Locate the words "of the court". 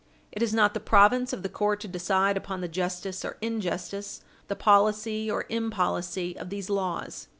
1.31-1.79